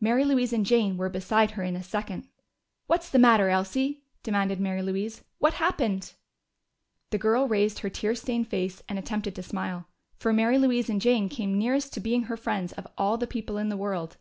Mary 0.00 0.24
Louise 0.24 0.54
and 0.54 0.64
Jane 0.64 0.96
were 0.96 1.10
beside 1.10 1.50
her 1.50 1.62
in 1.62 1.76
a 1.76 1.82
second. 1.82 2.26
"What's 2.86 3.10
the 3.10 3.18
matter, 3.18 3.50
Elsie?" 3.50 4.02
demanded 4.22 4.58
Mary 4.58 4.80
Louise. 4.80 5.22
"What 5.40 5.52
happened?" 5.52 6.14
The 7.10 7.18
girl 7.18 7.46
raised 7.46 7.80
her 7.80 7.90
tear 7.90 8.14
stained 8.14 8.48
face 8.48 8.82
and 8.88 8.98
attempted 8.98 9.34
to 9.34 9.42
smile. 9.42 9.86
For 10.16 10.32
Mary 10.32 10.56
Louise 10.56 10.88
and 10.88 11.02
Jane 11.02 11.28
came 11.28 11.58
nearest 11.58 11.92
to 11.92 12.00
being 12.00 12.22
her 12.22 12.36
friends 12.38 12.72
of 12.72 12.86
all 12.96 13.18
the 13.18 13.26
people 13.26 13.58
in 13.58 13.68
the 13.68 13.76
world. 13.76 14.16